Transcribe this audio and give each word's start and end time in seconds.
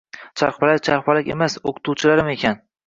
Charxpalak- 0.41 0.81
charxpalak 0.89 1.31
emas, 1.37 1.59
o’qituvchilarim 1.73 2.35
ekan! 2.39 2.63